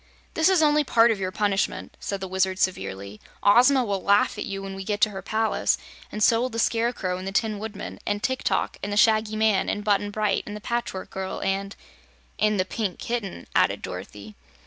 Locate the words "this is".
0.33-0.63